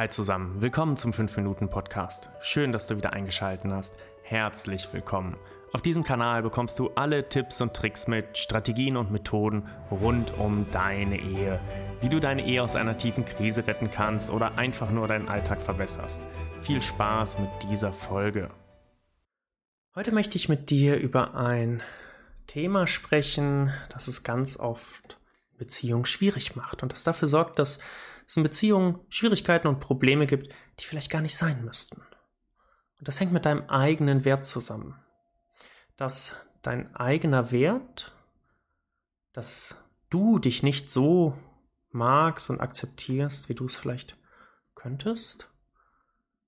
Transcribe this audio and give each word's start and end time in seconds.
Hi 0.00 0.08
zusammen, 0.08 0.62
willkommen 0.62 0.96
zum 0.96 1.12
5-Minuten-Podcast. 1.12 2.30
Schön, 2.40 2.72
dass 2.72 2.86
du 2.86 2.96
wieder 2.96 3.12
eingeschaltet 3.12 3.70
hast. 3.70 3.98
Herzlich 4.22 4.90
willkommen. 4.94 5.36
Auf 5.74 5.82
diesem 5.82 6.04
Kanal 6.04 6.42
bekommst 6.42 6.78
du 6.78 6.88
alle 6.94 7.28
Tipps 7.28 7.60
und 7.60 7.74
Tricks 7.74 8.08
mit, 8.08 8.38
Strategien 8.38 8.96
und 8.96 9.10
Methoden 9.10 9.68
rund 9.90 10.38
um 10.38 10.64
deine 10.70 11.20
Ehe. 11.20 11.60
Wie 12.00 12.08
du 12.08 12.18
deine 12.18 12.46
Ehe 12.46 12.62
aus 12.62 12.76
einer 12.76 12.96
tiefen 12.96 13.26
Krise 13.26 13.66
retten 13.66 13.90
kannst 13.90 14.30
oder 14.30 14.56
einfach 14.56 14.90
nur 14.90 15.06
deinen 15.06 15.28
Alltag 15.28 15.60
verbesserst. 15.60 16.26
Viel 16.62 16.80
Spaß 16.80 17.38
mit 17.38 17.50
dieser 17.68 17.92
Folge. 17.92 18.48
Heute 19.94 20.12
möchte 20.12 20.38
ich 20.38 20.48
mit 20.48 20.70
dir 20.70 20.96
über 20.96 21.34
ein 21.34 21.82
Thema 22.46 22.86
sprechen, 22.86 23.70
das 23.90 24.08
es 24.08 24.22
ganz 24.22 24.58
oft 24.58 25.20
Beziehung 25.58 26.06
schwierig 26.06 26.56
macht 26.56 26.82
und 26.82 26.92
das 26.92 27.04
dafür 27.04 27.28
sorgt, 27.28 27.58
dass 27.58 27.80
es 28.30 28.36
in 28.36 28.44
Beziehungen 28.44 29.00
Schwierigkeiten 29.08 29.66
und 29.66 29.80
Probleme 29.80 30.24
gibt, 30.24 30.54
die 30.78 30.84
vielleicht 30.84 31.10
gar 31.10 31.20
nicht 31.20 31.36
sein 31.36 31.64
müssten. 31.64 32.00
Und 33.00 33.08
das 33.08 33.18
hängt 33.18 33.32
mit 33.32 33.44
deinem 33.44 33.68
eigenen 33.68 34.24
Wert 34.24 34.46
zusammen. 34.46 34.94
Dass 35.96 36.36
dein 36.62 36.94
eigener 36.94 37.50
Wert, 37.50 38.12
dass 39.32 39.84
du 40.10 40.38
dich 40.38 40.62
nicht 40.62 40.92
so 40.92 41.36
magst 41.90 42.50
und 42.50 42.60
akzeptierst, 42.60 43.48
wie 43.48 43.54
du 43.54 43.64
es 43.64 43.76
vielleicht 43.76 44.16
könntest. 44.76 45.50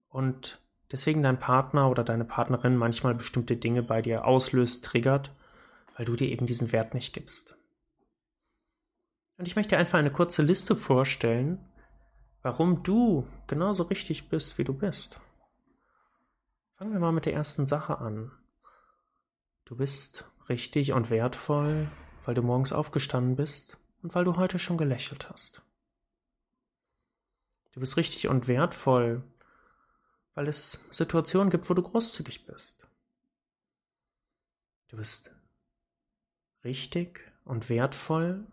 Und 0.08 0.62
deswegen 0.92 1.24
dein 1.24 1.40
Partner 1.40 1.90
oder 1.90 2.04
deine 2.04 2.24
Partnerin 2.24 2.76
manchmal 2.76 3.16
bestimmte 3.16 3.56
Dinge 3.56 3.82
bei 3.82 4.02
dir 4.02 4.24
auslöst, 4.24 4.84
triggert, 4.84 5.34
weil 5.96 6.04
du 6.04 6.14
dir 6.14 6.28
eben 6.28 6.46
diesen 6.46 6.70
Wert 6.70 6.94
nicht 6.94 7.12
gibst. 7.12 7.56
Und 9.36 9.48
ich 9.48 9.56
möchte 9.56 9.76
einfach 9.76 9.98
eine 9.98 10.12
kurze 10.12 10.44
Liste 10.44 10.76
vorstellen, 10.76 11.58
warum 12.42 12.82
du 12.82 13.26
genauso 13.46 13.84
richtig 13.84 14.28
bist, 14.28 14.58
wie 14.58 14.64
du 14.64 14.74
bist. 14.74 15.20
Fangen 16.74 16.92
wir 16.92 17.00
mal 17.00 17.12
mit 17.12 17.26
der 17.26 17.34
ersten 17.34 17.66
Sache 17.66 17.98
an. 17.98 18.32
Du 19.64 19.76
bist 19.76 20.26
richtig 20.48 20.92
und 20.92 21.10
wertvoll, 21.10 21.88
weil 22.24 22.34
du 22.34 22.42
morgens 22.42 22.72
aufgestanden 22.72 23.36
bist 23.36 23.78
und 24.02 24.14
weil 24.14 24.24
du 24.24 24.36
heute 24.36 24.58
schon 24.58 24.76
gelächelt 24.76 25.30
hast. 25.30 25.62
Du 27.72 27.80
bist 27.80 27.96
richtig 27.96 28.28
und 28.28 28.48
wertvoll, 28.48 29.22
weil 30.34 30.48
es 30.48 30.84
Situationen 30.90 31.50
gibt, 31.50 31.68
wo 31.70 31.74
du 31.74 31.82
großzügig 31.82 32.44
bist. 32.44 32.86
Du 34.88 34.96
bist 34.96 35.34
richtig 36.64 37.20
und 37.44 37.70
wertvoll, 37.70 38.46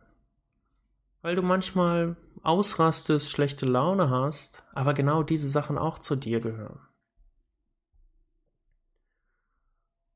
weil 1.21 1.35
du 1.35 1.41
manchmal 1.41 2.15
ausrastest, 2.43 3.31
schlechte 3.31 3.65
Laune 3.65 4.09
hast, 4.09 4.63
aber 4.73 4.93
genau 4.93 5.23
diese 5.23 5.49
Sachen 5.49 5.77
auch 5.77 5.99
zu 5.99 6.15
dir 6.15 6.39
gehören. 6.39 6.79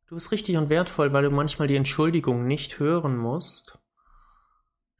Du 0.07 0.16
bist 0.16 0.31
richtig 0.31 0.57
und 0.57 0.69
wertvoll, 0.69 1.11
weil 1.13 1.23
du 1.23 1.31
manchmal 1.31 1.67
die 1.67 1.75
Entschuldigung 1.75 2.45
nicht 2.45 2.79
hören 2.79 3.17
musst, 3.17 3.79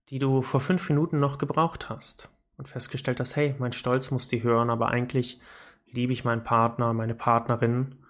die 0.10 0.20
du 0.20 0.42
vor 0.42 0.60
fünf 0.60 0.90
Minuten 0.90 1.20
noch 1.20 1.38
gebraucht 1.38 1.90
hast 1.90 2.30
und 2.58 2.68
festgestellt 2.68 3.20
hast, 3.20 3.36
hey, 3.36 3.56
mein 3.60 3.74
Stolz 3.74 4.12
muss 4.12 4.28
die 4.28 4.44
hören, 4.44 4.70
aber 4.70 4.88
eigentlich 4.88 5.40
liebe 5.86 6.14
ich 6.14 6.24
meinen 6.24 6.44
Partner, 6.44 6.94
meine 6.94 7.16
Partnerin 7.16 8.04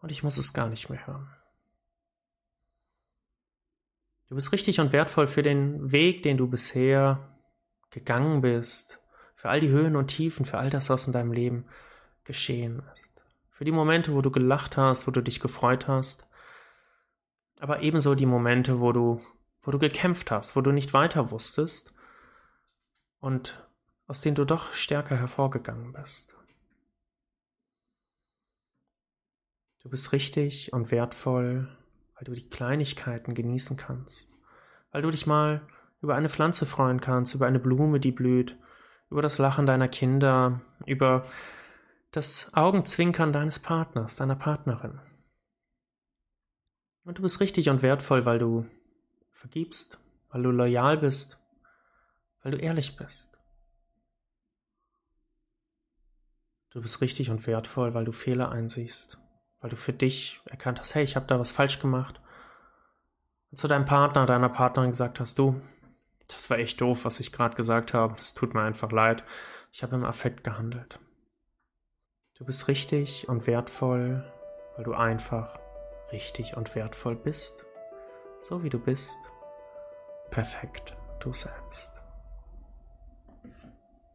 und 0.00 0.10
ich 0.10 0.22
muss 0.22 0.38
es 0.38 0.52
gar 0.52 0.68
nicht 0.68 0.90
mehr 0.90 1.06
hören. 1.06 1.30
Du 4.28 4.34
bist 4.34 4.52
richtig 4.52 4.80
und 4.80 4.92
wertvoll 4.92 5.26
für 5.26 5.42
den 5.42 5.90
Weg, 5.90 6.22
den 6.22 6.36
du 6.36 6.48
bisher 6.48 7.29
gegangen 7.90 8.40
bist, 8.40 9.00
für 9.34 9.48
all 9.48 9.60
die 9.60 9.68
Höhen 9.68 9.96
und 9.96 10.08
Tiefen, 10.08 10.44
für 10.44 10.58
all 10.58 10.70
das, 10.70 10.90
was 10.90 11.06
in 11.06 11.12
deinem 11.12 11.32
Leben 11.32 11.66
geschehen 12.24 12.82
ist. 12.92 13.24
Für 13.50 13.64
die 13.64 13.72
Momente, 13.72 14.14
wo 14.14 14.22
du 14.22 14.30
gelacht 14.30 14.76
hast, 14.76 15.06
wo 15.06 15.10
du 15.10 15.22
dich 15.22 15.40
gefreut 15.40 15.88
hast, 15.88 16.28
aber 17.58 17.82
ebenso 17.82 18.14
die 18.14 18.26
Momente, 18.26 18.80
wo 18.80 18.92
du, 18.92 19.20
wo 19.62 19.70
du 19.70 19.78
gekämpft 19.78 20.30
hast, 20.30 20.56
wo 20.56 20.60
du 20.60 20.72
nicht 20.72 20.92
weiter 20.92 21.30
wusstest 21.30 21.94
und 23.18 23.68
aus 24.06 24.20
denen 24.20 24.34
du 24.34 24.44
doch 24.44 24.72
stärker 24.72 25.16
hervorgegangen 25.16 25.92
bist. 25.92 26.36
Du 29.80 29.88
bist 29.88 30.12
richtig 30.12 30.72
und 30.72 30.90
wertvoll 30.90 31.68
weil 32.20 32.24
du 32.24 32.32
die 32.38 32.48
Kleinigkeiten 32.48 33.34
genießen 33.34 33.78
kannst, 33.78 34.30
weil 34.92 35.00
du 35.00 35.10
dich 35.10 35.26
mal 35.26 35.66
über 36.00 36.14
eine 36.14 36.28
Pflanze 36.28 36.66
freuen 36.66 37.00
kannst, 37.00 37.34
über 37.34 37.46
eine 37.46 37.60
Blume, 37.60 38.00
die 38.00 38.12
blüht, 38.12 38.58
über 39.10 39.22
das 39.22 39.38
Lachen 39.38 39.66
deiner 39.66 39.88
Kinder, 39.88 40.60
über 40.86 41.22
das 42.10 42.54
Augenzwinkern 42.54 43.32
deines 43.32 43.58
Partners, 43.58 44.16
deiner 44.16 44.36
Partnerin. 44.36 45.00
Und 47.04 47.18
du 47.18 47.22
bist 47.22 47.40
richtig 47.40 47.68
und 47.70 47.82
wertvoll, 47.82 48.24
weil 48.24 48.38
du 48.38 48.66
vergibst, 49.30 49.98
weil 50.30 50.42
du 50.42 50.50
loyal 50.50 50.98
bist, 50.98 51.40
weil 52.42 52.52
du 52.52 52.58
ehrlich 52.58 52.96
bist. 52.96 53.38
Du 56.70 56.80
bist 56.80 57.00
richtig 57.00 57.30
und 57.30 57.46
wertvoll, 57.46 57.94
weil 57.94 58.04
du 58.04 58.12
Fehler 58.12 58.50
einsiehst, 58.52 59.18
weil 59.60 59.70
du 59.70 59.76
für 59.76 59.92
dich 59.92 60.40
erkannt 60.46 60.78
hast, 60.78 60.94
hey, 60.94 61.02
ich 61.02 61.16
habe 61.16 61.26
da 61.26 61.38
was 61.38 61.50
falsch 61.50 61.80
gemacht. 61.80 62.20
Und 63.50 63.58
zu 63.58 63.66
deinem 63.66 63.86
Partner, 63.86 64.26
deiner 64.26 64.48
Partnerin 64.48 64.90
gesagt 64.90 65.18
hast, 65.18 65.38
du, 65.38 65.60
das 66.32 66.50
war 66.50 66.58
echt 66.58 66.80
doof, 66.80 67.04
was 67.04 67.20
ich 67.20 67.32
gerade 67.32 67.54
gesagt 67.54 67.94
habe. 67.94 68.14
Es 68.16 68.34
tut 68.34 68.54
mir 68.54 68.62
einfach 68.62 68.92
leid. 68.92 69.24
Ich 69.72 69.82
habe 69.82 69.96
im 69.96 70.04
Affekt 70.04 70.44
gehandelt. 70.44 70.98
Du 72.34 72.44
bist 72.44 72.68
richtig 72.68 73.28
und 73.28 73.46
wertvoll, 73.46 74.24
weil 74.76 74.84
du 74.84 74.94
einfach 74.94 75.58
richtig 76.12 76.56
und 76.56 76.74
wertvoll 76.74 77.16
bist. 77.16 77.64
So 78.38 78.62
wie 78.62 78.70
du 78.70 78.78
bist. 78.78 79.18
Perfekt, 80.30 80.96
du 81.20 81.32
selbst. 81.32 82.02